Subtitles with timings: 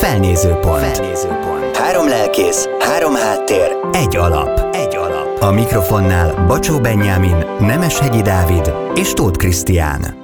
[0.00, 0.96] Felnézőpont.
[0.96, 1.76] Felnézőpont.
[1.76, 4.74] Három lelkész, három háttér, egy alap.
[4.74, 5.42] Egy alap.
[5.42, 10.14] A mikrofonnál Bacsó Benyámin, Nemeshegyi Dávid és Tóth Krisztián.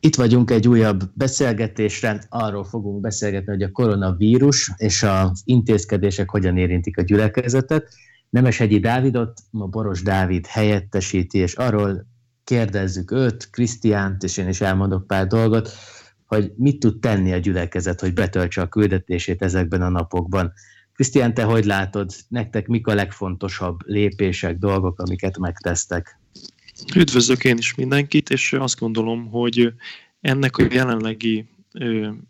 [0.00, 6.56] Itt vagyunk egy újabb beszélgetésre, arról fogunk beszélgetni, hogy a koronavírus és az intézkedések hogyan
[6.56, 7.88] érintik a gyülekezetet.
[8.30, 12.06] Nemeshegyi Dávidot ma Boros Dávid helyettesíti, és arról
[12.44, 15.70] kérdezzük őt, Krisztiánt, és én is elmondok pár dolgot,
[16.34, 20.52] hogy mit tud tenni a gyülekezet, hogy betöltse a küldetését ezekben a napokban.
[20.94, 26.18] Krisztián, te hogy látod, nektek mik a legfontosabb lépések, dolgok, amiket megtesztek?
[26.94, 29.72] Üdvözlök én is mindenkit, és azt gondolom, hogy
[30.20, 31.46] ennek a jelenlegi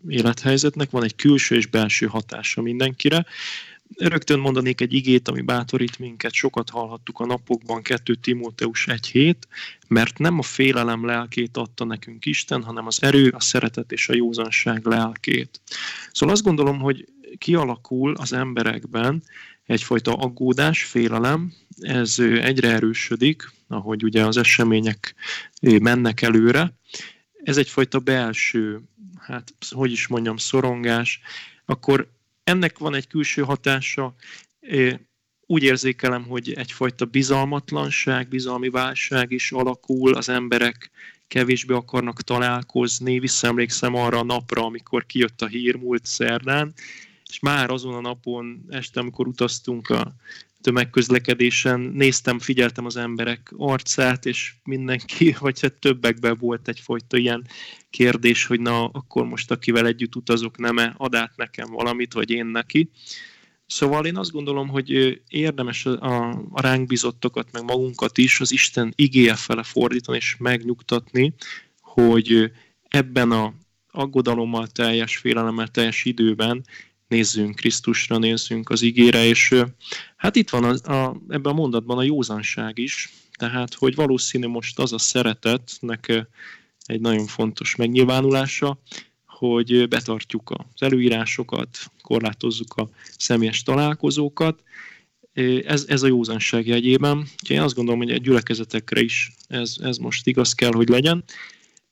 [0.07, 3.25] élethelyzetnek van egy külső és belső hatása mindenkire.
[3.97, 9.47] Rögtön mondanék egy igét, ami bátorít minket, sokat hallhattuk a napokban, 2 Timóteus 1 hét,
[9.87, 14.15] mert nem a félelem lelkét adta nekünk Isten, hanem az erő, a szeretet és a
[14.15, 15.61] józanság lelkét.
[16.11, 19.23] Szóval azt gondolom, hogy kialakul az emberekben
[19.65, 25.15] egyfajta aggódás, félelem, ez egyre erősödik, ahogy ugye az események
[25.61, 26.73] mennek előre.
[27.43, 28.81] Ez egyfajta belső,
[29.19, 31.19] hát hogy is mondjam, szorongás,
[31.65, 32.11] akkor
[32.43, 34.15] ennek van egy külső hatása,
[35.45, 40.91] úgy érzékelem, hogy egyfajta bizalmatlanság, bizalmi válság is alakul, az emberek
[41.27, 43.19] kevésbé akarnak találkozni.
[43.19, 46.73] Visszaemlékszem arra a napra, amikor kijött a hír múlt szerdán,
[47.29, 50.13] és már azon a napon, este, amikor utaztunk a
[50.63, 57.47] tömegközlekedésen, néztem, figyeltem az emberek arcát, és mindenki, vagy hát többekben volt egyfajta ilyen
[57.89, 62.45] kérdés, hogy na, akkor most akivel együtt utazok, nem-e ad át nekem valamit, vagy én
[62.45, 62.89] neki.
[63.65, 68.93] Szóval én azt gondolom, hogy érdemes a, a ránk bizottokat, meg magunkat is az Isten
[68.95, 71.33] igéje fele fordítani, és megnyugtatni,
[71.81, 72.51] hogy
[72.87, 73.53] ebben a
[73.91, 76.65] aggodalommal teljes, félelemmel teljes időben
[77.07, 79.55] nézzünk Krisztusra, nézzünk az igére, és
[80.15, 84.79] hát itt van a, a, ebben a mondatban a józanság is, tehát hogy valószínű most
[84.79, 86.27] az a szeretetnek
[86.85, 88.79] egy nagyon fontos megnyilvánulása,
[89.25, 94.63] hogy betartjuk az előírásokat, korlátozzuk a személyes találkozókat.
[95.65, 97.17] Ez, ez a józanság jegyében.
[97.17, 101.23] Úgyhogy én azt gondolom, hogy a gyülekezetekre is ez, ez most igaz kell, hogy legyen.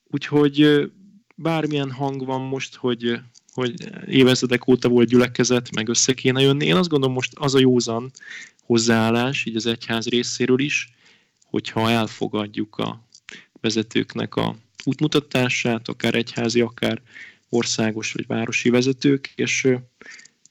[0.07, 0.89] Úgyhogy
[1.35, 3.19] bármilyen hang van most, hogy,
[3.53, 3.73] hogy
[4.07, 6.65] évezredek óta volt gyülekezet, meg össze kéne jönni.
[6.65, 8.11] Én azt gondolom, most az a józan
[8.63, 10.89] hozzáállás, így az egyház részéről is,
[11.45, 13.07] hogyha elfogadjuk a
[13.61, 17.01] vezetőknek a útmutatását, akár egyházi, akár
[17.49, 19.67] országos vagy városi vezetők, és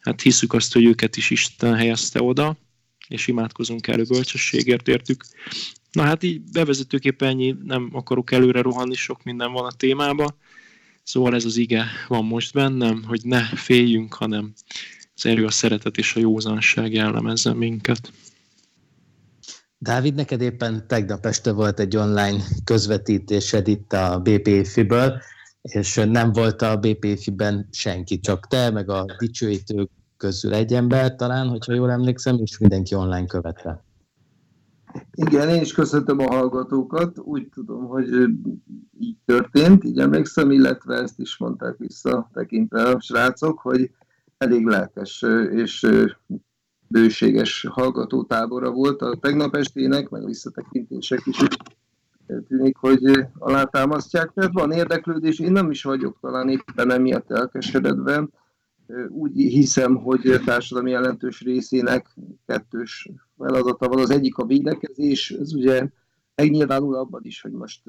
[0.01, 2.57] hát hiszük azt, hogy őket is Isten helyezte oda,
[3.09, 5.25] és imádkozunk elő bölcsességért értük.
[5.93, 10.37] Na hát így bevezetőképpen ennyi, nem akarok előre rohanni, sok minden van a témába,
[11.11, 14.53] szóval ez az ige van most bennem, hogy ne féljünk, hanem
[15.15, 18.13] az erő, a szeretet és a józanság jellemezzen minket.
[19.79, 25.21] Dávid, neked éppen tegnap este volt egy online közvetítésed itt a BPF-ből,
[25.63, 31.49] és nem volt a BPF-ben senki, csak te, meg a dicsőítők közül egy ember talán,
[31.49, 33.85] hogyha jól emlékszem, és mindenki online követte.
[35.13, 37.19] Igen, én is köszöntöm a hallgatókat.
[37.19, 38.09] Úgy tudom, hogy
[39.01, 43.91] így történt, így emlékszem, illetve ezt is mondták vissza tekintve a srácok, hogy
[44.39, 45.87] elég lelkes és
[46.89, 51.37] bőséges hallgatótábora volt a tegnap estének, meg visszatekintések is
[52.49, 54.31] tűnik, hogy alátámasztják.
[54.35, 58.29] Tehát van érdeklődés, én nem is vagyok talán éppen emiatt elkeseredve.
[59.09, 63.99] Úgy hiszem, hogy társadalmi jelentős részének kettős feladata van.
[63.99, 65.89] Az egyik a védekezés, ez ugye
[66.35, 67.89] megnyilvánul abban is, hogy most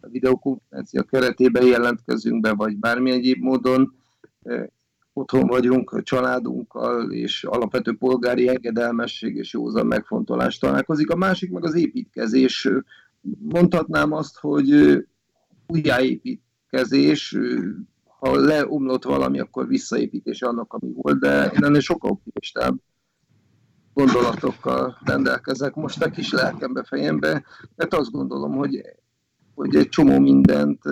[0.00, 3.94] a videokonferencia keretében jelentkezünk be, vagy bármi egyéb módon
[5.12, 11.10] otthon vagyunk a családunkkal, és alapvető polgári engedelmesség és józan megfontolás találkozik.
[11.10, 12.68] A másik meg az építkezés.
[13.38, 14.98] Mondhatnám azt, hogy
[15.66, 17.36] újjáépítkezés,
[18.20, 22.78] ha leomlott valami, akkor visszaépítés annak, ami volt, de én ennél sokkal optimistább
[23.92, 27.44] gondolatokkal rendelkezek most a kis lelkembe, fejembe,
[27.76, 28.82] mert azt gondolom, hogy,
[29.54, 30.82] hogy egy csomó mindent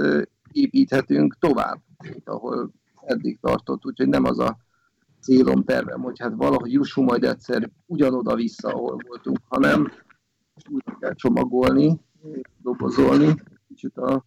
[0.52, 1.80] építhetünk tovább,
[2.24, 2.72] ahol
[3.04, 4.58] eddig tartott, úgyhogy nem az a
[5.20, 9.92] célom, tervem, hogy hát valahogy jussunk majd egyszer ugyanoda vissza, ahol voltunk, hanem
[10.70, 12.00] úgy kell csomagolni,
[12.62, 13.34] dobozolni,
[13.68, 14.24] kicsit a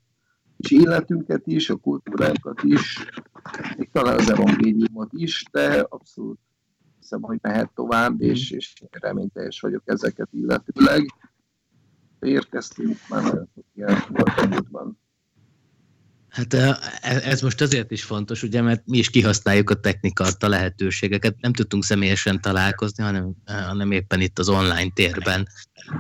[0.61, 3.05] kis életünket is, a kultúránkat is,
[3.77, 6.39] még talán az evangéliumot is, de abszolút
[6.99, 11.05] hiszem, hogy mehet tovább, és, és reményteljes vagyok ezeket illetőleg.
[12.19, 14.99] Érkeztünk, már nagyon sok ilyen volt a múltban.
[16.31, 20.47] Hát e, ez most azért is fontos, ugye, mert mi is kihasználjuk a technikát, a
[20.47, 21.35] lehetőségeket.
[21.39, 25.47] Nem tudtunk személyesen találkozni, hanem, hanem éppen itt az online térben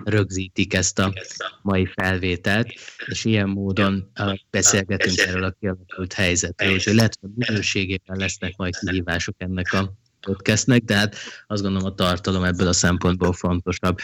[0.03, 1.13] rögzítik ezt a
[1.61, 2.67] mai felvételt,
[3.05, 4.11] és ilyen módon
[4.49, 10.83] beszélgetünk erről a kialakult helyzetről, és lehet, hogy minőségében lesznek majd kihívások ennek a podcastnek,
[10.83, 11.15] de hát
[11.47, 13.99] azt gondolom a tartalom ebből a szempontból fontosabb.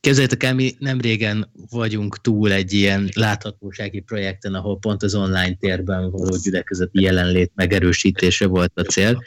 [0.00, 5.54] Képzeljétek el, mi nem régen vagyunk túl egy ilyen láthatósági projekten, ahol pont az online
[5.54, 9.22] térben való gyülekezeti jelenlét megerősítése volt a cél,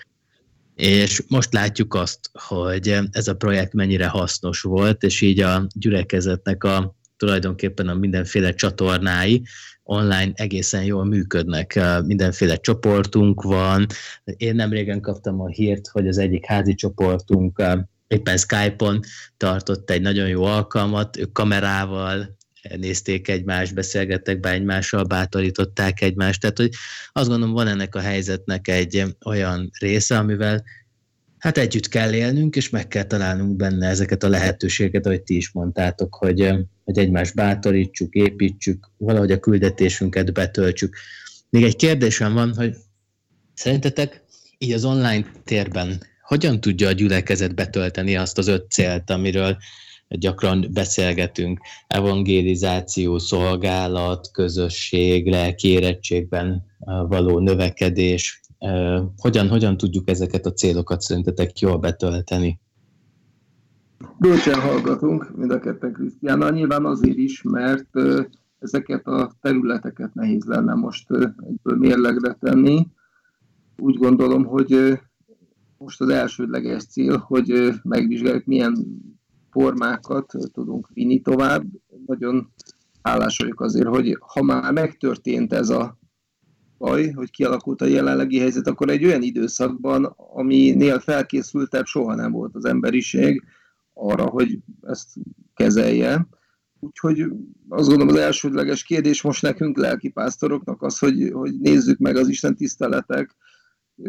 [0.75, 6.63] és most látjuk azt, hogy ez a projekt mennyire hasznos volt, és így a gyülekezetnek
[6.63, 9.43] a tulajdonképpen a mindenféle csatornái
[9.83, 11.79] online egészen jól működnek.
[12.05, 13.85] Mindenféle csoportunk van.
[14.23, 17.63] Én nem régen kaptam a hírt, hogy az egyik házi csoportunk
[18.09, 18.99] éppen Skype-on
[19.37, 22.37] tartott egy nagyon jó alkalmat, ők kamerával
[22.77, 26.41] nézték egymást, beszélgettek be egymással, bátorították egymást.
[26.41, 26.69] Tehát, hogy
[27.11, 30.63] azt gondolom, van ennek a helyzetnek egy olyan része, amivel
[31.37, 35.51] hát együtt kell élnünk, és meg kell találnunk benne ezeket a lehetőségeket, ahogy ti is
[35.51, 36.53] mondtátok, hogy,
[36.83, 40.95] hogy egymást bátorítsuk, építsük, valahogy a küldetésünket betöltsük.
[41.49, 42.75] Még egy kérdésem van, hogy
[43.53, 44.23] szerintetek
[44.57, 49.57] így az online térben hogyan tudja a gyülekezet betölteni azt az öt célt, amiről
[50.07, 56.65] gyakran beszélgetünk, evangélizáció, szolgálat, közösség, lelkérettségben
[57.07, 58.41] való növekedés.
[59.17, 62.59] Hogyan, hogyan tudjuk ezeket a célokat szerintetek jól betölteni?
[64.17, 67.89] Bölcsen hallgatunk mind a ketten Krisztiánnal, nyilván azért is, mert
[68.59, 71.07] ezeket a területeket nehéz lenne most
[71.47, 72.87] egyből mérlegre tenni.
[73.77, 74.99] Úgy gondolom, hogy
[75.79, 79.01] most az elsődleges cél, hogy megvizsgáljuk, milyen
[79.51, 81.63] formákat tudunk vinni tovább.
[82.05, 82.51] Nagyon
[83.37, 85.97] vagyok azért, hogy ha már megtörtént ez a
[86.77, 92.55] baj, hogy kialakult a jelenlegi helyzet, akkor egy olyan időszakban, aminél felkészültebb soha nem volt
[92.55, 93.43] az emberiség
[93.93, 95.07] arra, hogy ezt
[95.53, 96.27] kezelje.
[96.79, 97.19] Úgyhogy
[97.69, 102.55] azt gondolom az elsődleges kérdés most nekünk lelkipásztoroknak az, hogy, hogy nézzük meg az Isten
[102.55, 103.35] tiszteletek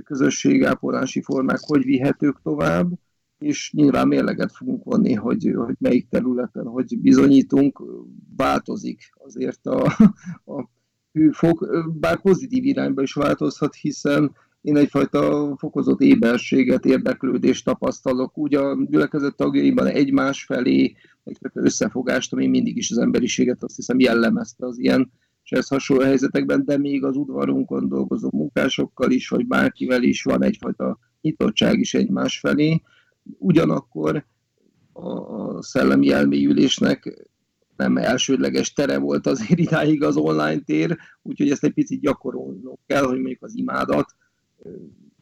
[0.04, 2.90] közösségápolási formák hogy vihetők tovább,
[3.38, 7.82] és nyilván mérleget fogunk vonni, hogy, hogy melyik területen, hogy bizonyítunk,
[8.36, 9.82] változik azért a,
[10.56, 10.68] a
[11.12, 11.66] hőfok,
[12.00, 19.36] bár pozitív irányba is változhat, hiszen én egyfajta fokozott éberséget, érdeklődést tapasztalok, úgy a gyülekezet
[19.36, 20.94] tagjaiban egymás felé,
[21.24, 25.12] egyfajta összefogást, ami mindig is az emberiséget azt hiszem jellemezte az ilyen
[25.50, 30.42] és ez hasonló helyzetekben, de még az udvarunkon dolgozó munkásokkal is, vagy bárkivel is van
[30.42, 32.82] egyfajta nyitottság is egymás felé.
[33.38, 34.26] Ugyanakkor
[34.92, 37.28] a szellemi elmélyülésnek
[37.76, 43.04] nem elsődleges tere volt azért idáig az online tér, úgyhogy ezt egy picit gyakorolnunk kell,
[43.04, 44.14] hogy mondjuk az imádat,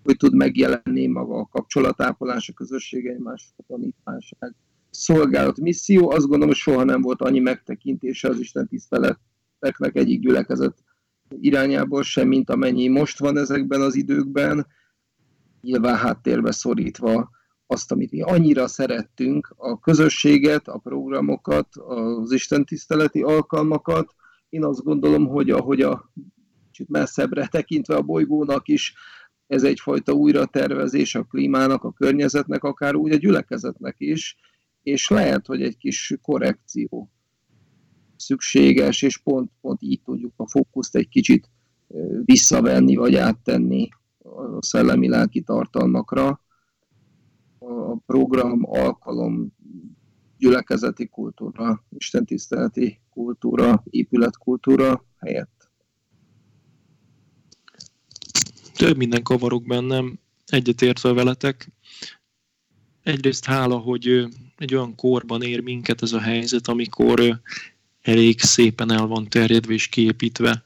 [0.02, 4.54] hogy tud megjelenni maga a kapcsolatápolás, a közösség egymás, a tanításság,
[4.90, 6.10] szolgálat, misszió.
[6.10, 9.18] Azt gondolom, hogy soha nem volt annyi megtekintése az Isten tisztelet
[9.58, 10.84] teknek egyik gyülekezet
[11.40, 14.66] irányából sem, mint amennyi most van ezekben az időkben,
[15.60, 17.30] nyilván háttérbe szorítva
[17.66, 24.14] azt, amit mi annyira szerettünk, a közösséget, a programokat, az istentiszteleti alkalmakat.
[24.48, 26.12] Én azt gondolom, hogy ahogy a
[26.66, 28.94] kicsit messzebbre tekintve a bolygónak is
[29.46, 34.36] ez egyfajta újratervezés a klímának, a környezetnek, akár úgy a gyülekezetnek is,
[34.82, 37.10] és lehet, hogy egy kis korrekció
[38.28, 41.50] szükséges, és pont, pont így tudjuk a fókuszt egy kicsit
[42.24, 46.40] visszavenni, vagy áttenni a szellemi-lelki tartalmakra.
[47.58, 49.52] A program, alkalom,
[50.38, 55.70] gyülekezeti kultúra, istentiszteleti kultúra, épületkultúra helyett.
[58.74, 61.72] Több minden kavarok bennem, egyetértve veletek.
[63.02, 67.40] Egyrészt hála, hogy egy olyan korban ér minket ez a helyzet, amikor
[68.08, 70.64] elég szépen el van terjedve és kiépítve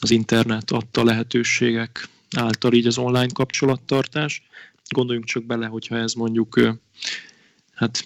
[0.00, 4.42] az internet adta lehetőségek által így az online kapcsolattartás.
[4.88, 6.76] Gondoljunk csak bele, hogyha ez mondjuk
[7.74, 8.04] hát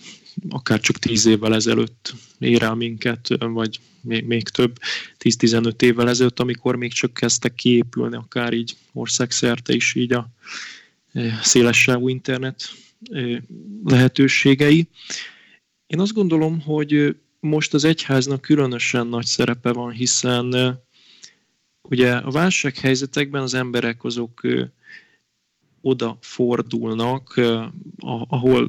[0.48, 4.78] akár csak 10 évvel ezelőtt ér el minket, vagy még, még több,
[5.18, 10.28] 10-15 évvel ezelőtt, amikor még csak kezdtek kiépülni, akár így országszerte is így a
[11.42, 12.62] szélessávú internet
[13.84, 14.88] lehetőségei.
[15.86, 20.78] Én azt gondolom, hogy most az egyháznak különösen nagy szerepe van, hiszen
[21.82, 24.40] ugye a válsághelyzetekben az emberek azok
[25.80, 27.40] oda fordulnak,
[28.28, 28.66] ahol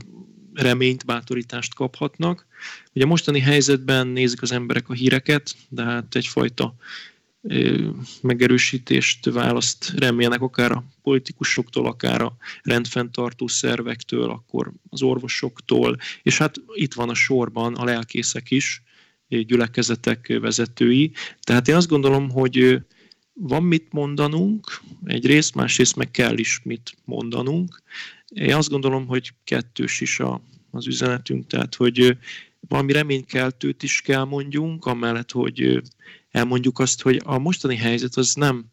[0.54, 2.46] reményt, bátorítást kaphatnak.
[2.94, 6.76] Ugye mostani helyzetben nézik az emberek a híreket, de hát egyfajta
[8.22, 16.56] megerősítést választ remélnek akár a politikusoktól, akár a rendfenntartó szervektől, akkor az orvosoktól, és hát
[16.74, 18.84] itt van a sorban a lelkészek is,
[19.28, 21.12] gyülekezetek vezetői.
[21.42, 22.82] Tehát én azt gondolom, hogy
[23.34, 27.82] van mit mondanunk, egyrészt, másrészt meg kell is mit mondanunk.
[28.28, 32.18] Én azt gondolom, hogy kettős is a, az üzenetünk, tehát hogy
[32.68, 35.82] valami reménykeltőt is kell mondjunk, amellett, hogy
[36.34, 38.66] elmondjuk azt, hogy a mostani helyzet az nem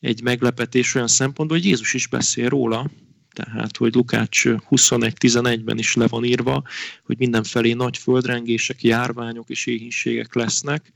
[0.00, 2.90] egy meglepetés olyan szempontból, hogy Jézus is beszél róla,
[3.32, 6.62] tehát hogy Lukács 21.11-ben is le van írva,
[7.04, 10.92] hogy mindenfelé nagy földrengések, járványok és éhínségek lesznek.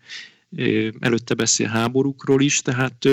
[0.98, 3.08] Előtte beszél háborúkról is, tehát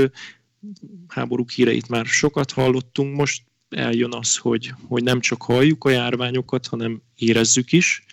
[1.07, 6.67] háborúk híreit már sokat hallottunk, most eljön az, hogy, hogy nem csak halljuk a járványokat,
[6.67, 8.03] hanem érezzük is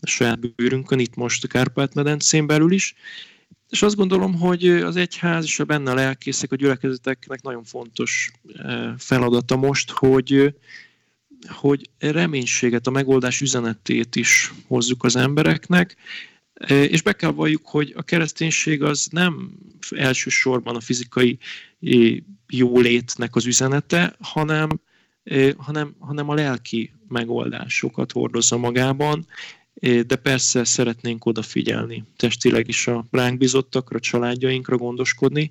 [0.00, 2.94] a saját bőrünkön, itt most a Kárpát-medencén belül is.
[3.70, 8.30] És azt gondolom, hogy az egyház és a benne a lelkészek, a gyülekezeteknek nagyon fontos
[8.98, 10.54] feladata most, hogy,
[11.48, 15.96] hogy reménységet, a megoldás üzenetét is hozzuk az embereknek,
[16.68, 19.50] és be kell valljuk, hogy a kereszténység az nem
[19.90, 21.38] elsősorban a fizikai
[22.48, 24.68] jólétnek az üzenete, hanem,
[25.56, 29.26] hanem, hanem a lelki megoldásokat hordozza magában,
[29.80, 35.50] de persze szeretnénk odafigyelni testileg is a ránk bizottakra, családjainkra gondoskodni.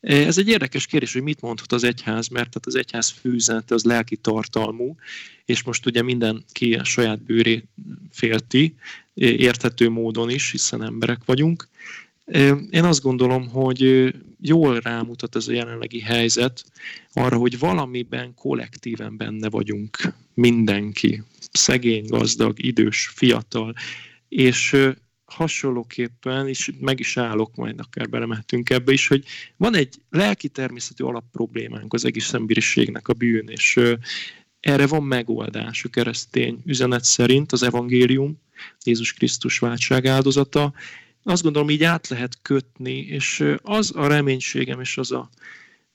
[0.00, 3.84] Ez egy érdekes kérdés, hogy mit mondhat az egyház, mert tehát az egyház fűzenete az
[3.84, 4.96] lelki tartalmú,
[5.44, 7.64] és most ugye mindenki a saját bőrét
[8.10, 8.74] félti,
[9.14, 11.68] érthető módon is, hiszen emberek vagyunk.
[12.70, 16.64] Én azt gondolom, hogy jól rámutat ez a jelenlegi helyzet
[17.12, 19.98] arra, hogy valamiben kollektíven benne vagyunk
[20.34, 21.22] mindenki,
[21.52, 23.74] szegény, gazdag, idős, fiatal,
[24.28, 24.76] és
[25.24, 29.24] hasonlóképpen, és meg is állok, majd akár belemehetünk ebbe is, hogy
[29.56, 32.32] van egy lelki természetű alapproblémánk az egész
[33.02, 33.80] a bűn, és
[34.60, 38.40] erre van megoldás a keresztény üzenet szerint, az evangélium,
[38.84, 40.72] Jézus Krisztus váltság áldozata.
[41.22, 45.30] Azt gondolom, így át lehet kötni, és az a reménységem, és az a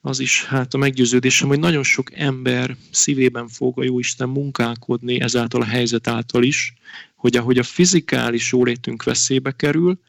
[0.01, 5.61] az is hát a meggyőződésem, hogy nagyon sok ember szívében fog a Jóisten munkálkodni ezáltal
[5.61, 6.73] a helyzet által is,
[7.15, 9.99] hogy ahogy a fizikális jólétünk veszélybe kerül,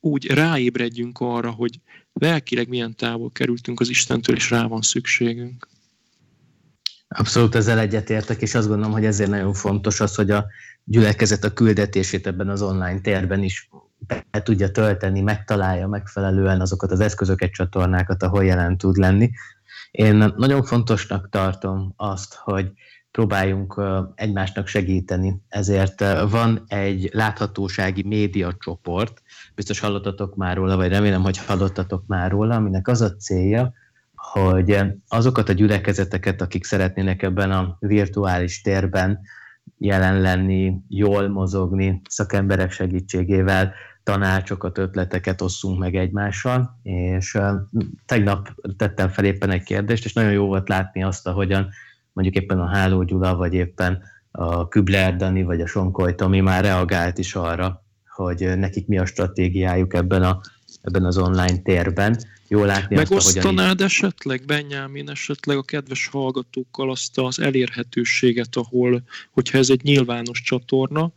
[0.00, 1.80] úgy ráébredjünk arra, hogy
[2.12, 5.68] lelkileg milyen távol kerültünk az Istentől, és rá van szükségünk.
[7.08, 10.46] Abszolút ezzel egyetértek, és azt gondolom, hogy ezért nagyon fontos az, hogy a
[10.84, 13.68] gyülekezet a küldetését ebben az online térben is
[14.06, 19.30] be tudja tölteni, megtalálja megfelelően azokat az eszközöket, csatornákat, ahol jelen tud lenni.
[19.90, 22.72] Én nagyon fontosnak tartom azt, hogy
[23.10, 23.80] próbáljunk
[24.14, 25.40] egymásnak segíteni.
[25.48, 29.22] Ezért van egy láthatósági média csoport,
[29.54, 33.72] biztos hallottatok már róla, vagy remélem, hogy hallottatok már róla, aminek az a célja,
[34.14, 34.78] hogy
[35.08, 39.20] azokat a gyülekezeteket, akik szeretnének ebben a virtuális térben
[39.78, 47.38] jelen lenni, jól mozogni, szakemberek segítségével, tanácsokat, ötleteket osszunk meg egymással, és
[48.06, 51.68] tegnap tettem fel éppen egy kérdést, és nagyon jó volt látni azt, ahogyan
[52.12, 56.62] mondjuk éppen a Háló Gyula, vagy éppen a Kübler Dani, vagy a Sonkoly Tomi már
[56.62, 60.40] reagált is arra, hogy nekik mi a stratégiájuk ebben, a,
[60.82, 62.18] ebben az online térben.
[62.48, 69.58] Jó látni Megosztanád azt, esetleg, Benyámin, esetleg a kedves hallgatókkal azt az elérhetőséget, ahol, hogyha
[69.58, 71.12] ez egy nyilvános csatorna,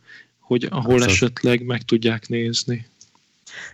[0.46, 1.14] hogy ahol Abszolút.
[1.14, 2.86] esetleg meg tudják nézni.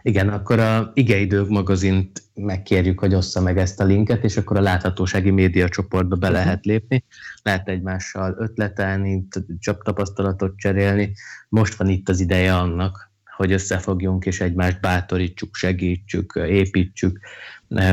[0.03, 4.61] Igen, akkor a Igeidők magazint megkérjük, hogy ossza meg ezt a linket, és akkor a
[4.61, 7.05] láthatósági média csoportba be lehet lépni,
[7.43, 9.27] lehet egymással ötletelni,
[9.59, 11.13] csak tapasztalatot cserélni.
[11.49, 17.21] Most van itt az ideje annak, hogy összefogjunk és egymást bátorítsuk, segítsük, építsük.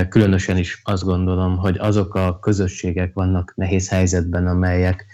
[0.10, 5.06] Különösen is azt gondolom, hogy azok a közösségek vannak nehéz helyzetben, amelyek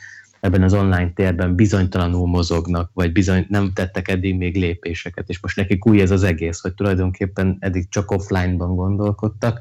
[0.45, 5.55] ebben az online térben bizonytalanul mozognak, vagy bizony nem tettek eddig még lépéseket, és most
[5.55, 9.59] nekik új ez az egész, hogy tulajdonképpen eddig csak offline-ban gondolkodtak,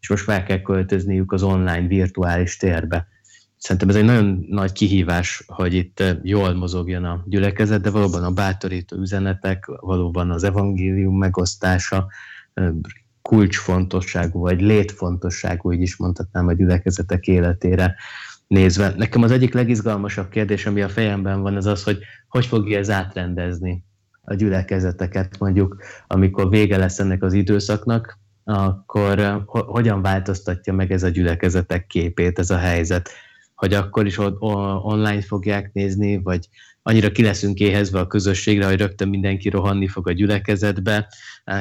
[0.00, 3.06] és most fel kell költözniük az online virtuális térbe.
[3.56, 8.30] Szerintem ez egy nagyon nagy kihívás, hogy itt jól mozogjon a gyülekezet, de valóban a
[8.30, 12.06] bátorító üzenetek, valóban az evangélium megosztása
[13.22, 17.96] kulcsfontosságú, vagy létfontosságú, így is mondhatnám a gyülekezetek életére
[18.46, 18.94] nézve.
[18.96, 21.98] Nekem az egyik legizgalmasabb kérdés, ami a fejemben van, az az, hogy
[22.28, 23.84] hogy fogja ez átrendezni
[24.22, 25.76] a gyülekezeteket, mondjuk,
[26.06, 31.86] amikor vége lesz ennek az időszaknak, akkor eh, ho- hogyan változtatja meg ez a gyülekezetek
[31.86, 33.10] képét, ez a helyzet?
[33.54, 36.48] Hogy akkor is online fogják nézni, vagy
[36.82, 41.08] annyira ki leszünk éhezve a közösségre, hogy rögtön mindenki rohanni fog a gyülekezetbe.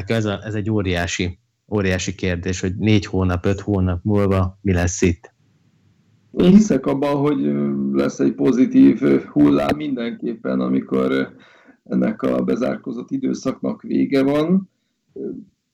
[0.06, 5.02] Ez, a, ez egy óriási óriási kérdés, hogy négy hónap, öt hónap múlva mi lesz
[5.02, 5.35] itt.
[6.38, 7.54] Én hiszek abban, hogy
[7.92, 11.36] lesz egy pozitív hullám mindenképpen, amikor
[11.84, 14.70] ennek a bezárkozott időszaknak vége van.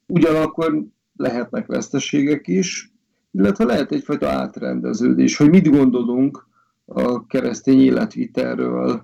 [0.08, 2.91] Ugyanakkor lehetnek veszteségek is,
[3.32, 6.48] illetve lehet egyfajta átrendeződés, hogy mit gondolunk
[6.86, 9.03] a keresztény életvitelről,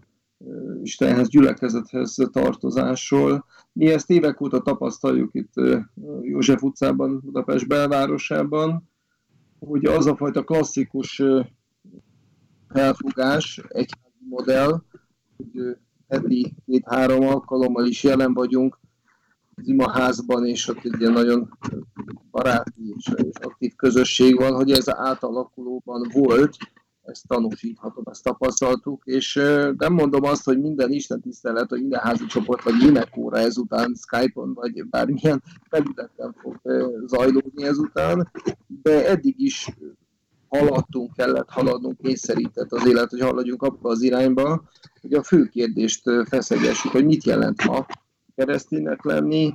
[0.83, 3.45] Istenhez, gyülekezethez tartozásról.
[3.73, 5.53] Mi ezt évek óta tapasztaljuk itt
[6.21, 8.89] József utcában, Budapest belvárosában,
[9.59, 11.21] hogy az a fajta klasszikus
[12.67, 14.81] felfogás, egyházi modell,
[15.37, 18.79] hogy heti két-három alkalommal is jelen vagyunk
[19.55, 21.57] az imaházban, és ott egy ilyen nagyon
[22.31, 23.07] baráti és
[23.41, 26.57] aktív közösség van, hogy ez átalakulóban volt,
[27.07, 29.33] ezt tanúsíthatom, ezt tapasztaltuk, és
[29.77, 34.53] nem mondom azt, hogy minden Isten tisztelet, vagy minden házi csoport, vagy énekóra ezután Skype-on,
[34.53, 36.59] vagy bármilyen felületen fog
[37.05, 38.31] zajlódni ezután,
[38.67, 39.69] de eddig is
[40.47, 44.69] haladtunk, kellett haladnunk, kényszerített az élet, hogy haladjunk abba az irányba,
[45.01, 47.85] hogy a fő kérdést feszegessük, hogy mit jelent ma
[48.35, 49.53] kereszténynek lenni,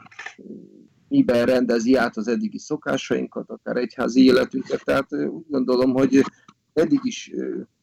[1.09, 4.85] miben rendezi át az eddigi szokásainkat, akár egyházi életünket.
[4.85, 6.25] Tehát úgy gondolom, hogy
[6.73, 7.31] eddig is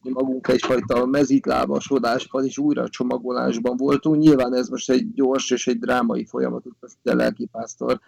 [0.02, 4.16] mi magunk egyfajta mezitlábasodásban és újra csomagolásban voltunk.
[4.16, 8.00] Nyilván ez most egy gyors és egy drámai folyamat, most a lelkipásztor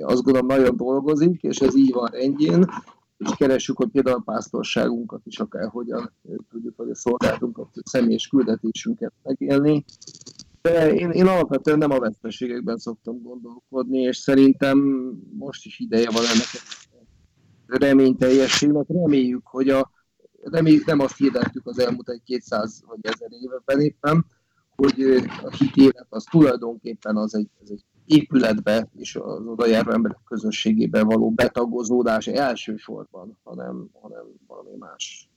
[0.00, 2.66] azt gondolom nagyon dolgozik, és ez így van rendjén,
[3.18, 6.12] és keressük, hogy például a pásztorságunkat is akár hogyan
[6.50, 9.84] tudjuk, hogy a szolgálatunkat, a személyes küldetésünket megélni.
[10.62, 14.78] De én, én alapvetően nem a veszteségekben szoktam gondolkodni, és szerintem
[15.38, 16.48] most is ideje van ennek
[17.66, 18.86] reményteljességnek.
[18.88, 19.90] Reméljük, hogy a,
[20.52, 24.26] reméljük nem azt hirdettük az elmúlt egy 200 vagy 1000 évben éppen,
[24.76, 25.02] hogy
[25.42, 30.18] a hit élet az tulajdonképpen az egy, az egy épületbe és az oda járó emberek
[30.24, 35.28] közösségébe való betagozódás elsősorban, hanem, hanem valami más.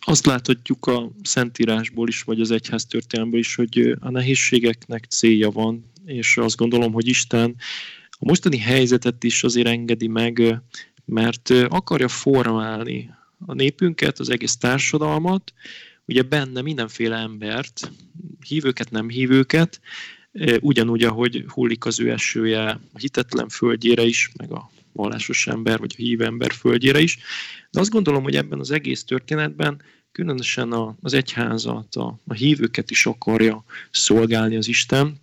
[0.00, 5.90] Azt láthatjuk a Szentírásból is, vagy az egyház történelmből is, hogy a nehézségeknek célja van,
[6.04, 7.56] és azt gondolom, hogy Isten
[8.10, 10.62] a mostani helyzetet is azért engedi meg,
[11.04, 13.10] mert akarja formálni
[13.46, 15.52] a népünket, az egész társadalmat,
[16.04, 17.90] ugye benne mindenféle embert,
[18.46, 19.80] hívőket, nem hívőket,
[20.60, 25.94] ugyanúgy, ahogy hullik az ő esője a hitetlen földjére is, meg a vallásos ember, vagy
[25.98, 27.18] a hív ember földjére is.
[27.70, 33.06] De azt gondolom, hogy ebben az egész történetben különösen az egyházat, a, a hívőket is
[33.06, 35.22] akarja szolgálni az Isten,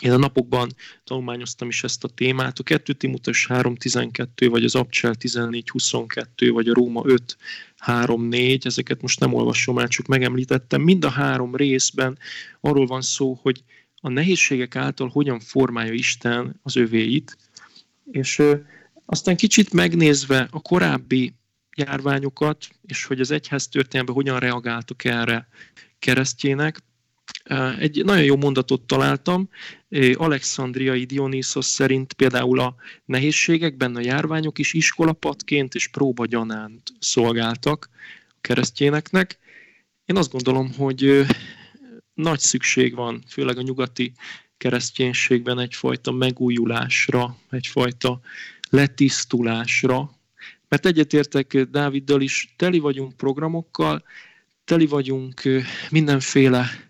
[0.00, 0.70] én a napokban
[1.04, 6.74] tanulmányoztam is ezt a témát, a 2 Timoteus 3.12, vagy az Abcsel 14.22, vagy a
[6.74, 10.82] Róma 5.3.4, ezeket most nem olvasom el, csak megemlítettem.
[10.82, 12.18] Mind a három részben
[12.60, 13.62] arról van szó, hogy
[14.00, 17.36] a nehézségek által hogyan formálja Isten az övéit,
[18.10, 18.42] és
[19.06, 21.34] aztán kicsit megnézve a korábbi
[21.76, 25.48] járványokat, és hogy az egyház történelme hogyan reagáltak erre
[25.98, 26.82] keresztjének,
[27.78, 29.48] egy nagyon jó mondatot találtam,
[30.14, 37.88] Alexandriai Dionysos szerint például a nehézségekben a járványok is iskolapadként és próbagyanánt szolgáltak
[38.28, 39.38] a keresztjéneknek.
[40.04, 41.26] Én azt gondolom, hogy
[42.14, 44.12] nagy szükség van, főleg a nyugati
[44.56, 48.20] kereszténységben egyfajta megújulásra, egyfajta
[48.70, 50.10] letisztulásra,
[50.68, 54.04] mert egyetértek Dáviddal is, teli vagyunk programokkal,
[54.64, 55.42] teli vagyunk
[55.90, 56.87] mindenféle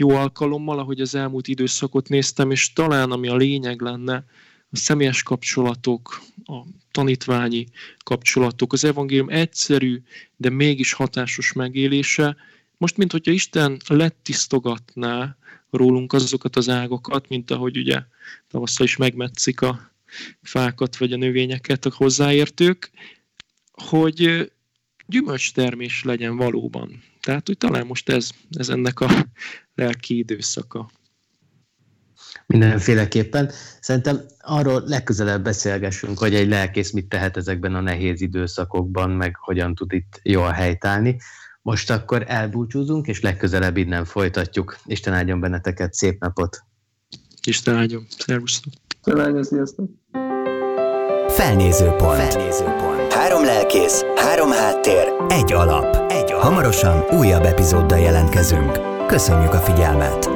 [0.00, 4.24] jó alkalommal, ahogy az elmúlt időszakot néztem, és talán ami a lényeg lenne,
[4.70, 6.60] a személyes kapcsolatok, a
[6.90, 7.66] tanítványi
[8.04, 10.02] kapcsolatok, az evangélium egyszerű,
[10.36, 12.36] de mégis hatásos megélése.
[12.76, 15.36] Most, mint hogyha Isten lettisztogatná
[15.70, 18.02] rólunk azokat az ágokat, mint ahogy ugye
[18.48, 19.90] tavasszal is megmetszik a
[20.42, 22.90] fákat vagy a növényeket a hozzáértők,
[23.72, 24.50] hogy
[25.06, 27.02] gyümölcstermés legyen valóban.
[27.20, 29.08] Tehát, hogy talán most ez, ez ennek a
[29.74, 30.90] lelki időszaka.
[32.46, 33.50] Mindenféleképpen.
[33.80, 39.74] Szerintem arról legközelebb beszélgessünk, hogy egy lelkész mit tehet ezekben a nehéz időszakokban, meg hogyan
[39.74, 41.16] tud itt jól helytállni.
[41.62, 44.78] Most akkor elbúcsúzunk, és legközelebb innen folytatjuk.
[44.84, 46.62] Isten áldjon benneteket, szép napot!
[47.46, 48.72] Isten áldjon, szervusztok!
[48.98, 49.90] Isten áldjon, sziasztok!
[51.28, 52.32] Felnézőpont.
[52.32, 53.12] Felnézőpont.
[53.12, 55.84] Három lelkész, három háttér, egy alap.
[55.84, 56.09] Egy alap.
[56.40, 58.78] Hamarosan újabb epizóddal jelentkezünk.
[59.06, 60.29] Köszönjük a figyelmet!